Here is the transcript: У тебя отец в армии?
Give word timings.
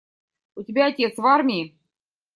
У 0.55 0.63
тебя 0.63 0.87
отец 0.87 1.15
в 1.15 1.23
армии? 1.27 1.77